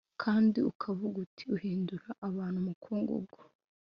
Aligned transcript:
Kandi 0.21 0.57
ukavuga 0.71 1.15
uti 1.25 1.43
Uhindura 1.55 2.07
abantu 2.27 2.57
umukungugu 2.63 3.37